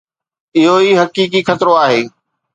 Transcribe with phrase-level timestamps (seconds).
[0.57, 2.01] اهو ئي حقيقي خطرو آهي.